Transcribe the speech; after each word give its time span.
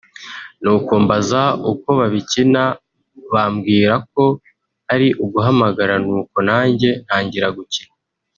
nuko 0.61 0.91
mbaza 1.03 1.41
uko 1.71 1.89
babikina 1.99 2.63
bambwira 3.33 3.93
ko 4.13 4.25
ari 4.93 5.07
uguhamagara 5.23 5.93
nuko 6.05 6.37
nanjye 6.49 6.89
ntangira 7.05 7.47
gukina 7.57 7.93